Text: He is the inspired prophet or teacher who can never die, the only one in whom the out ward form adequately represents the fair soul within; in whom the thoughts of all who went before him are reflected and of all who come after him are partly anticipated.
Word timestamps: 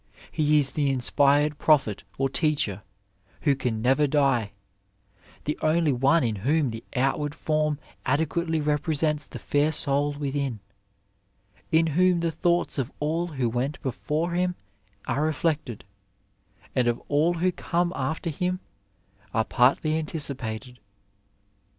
He 0.31 0.57
is 0.57 0.71
the 0.71 0.89
inspired 0.89 1.59
prophet 1.59 2.03
or 2.17 2.27
teacher 2.27 2.81
who 3.41 3.55
can 3.55 3.83
never 3.83 4.07
die, 4.07 4.53
the 5.43 5.59
only 5.61 5.93
one 5.93 6.23
in 6.23 6.37
whom 6.37 6.71
the 6.71 6.83
out 6.95 7.19
ward 7.19 7.35
form 7.35 7.77
adequately 8.03 8.59
represents 8.59 9.27
the 9.27 9.37
fair 9.37 9.71
soul 9.71 10.13
within; 10.13 10.59
in 11.71 11.85
whom 11.85 12.21
the 12.21 12.31
thoughts 12.31 12.79
of 12.79 12.91
all 12.99 13.27
who 13.27 13.47
went 13.47 13.79
before 13.83 14.31
him 14.31 14.55
are 15.07 15.21
reflected 15.23 15.85
and 16.73 16.87
of 16.87 16.97
all 17.07 17.35
who 17.35 17.51
come 17.51 17.93
after 17.95 18.31
him 18.31 18.59
are 19.35 19.45
partly 19.45 19.95
anticipated. 19.99 20.79